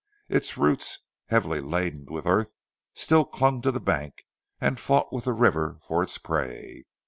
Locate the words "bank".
3.79-4.25